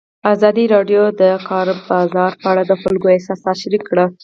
[0.33, 4.05] ازادي راډیو د د کار بازار په اړه د خلکو احساسات شریک کړي.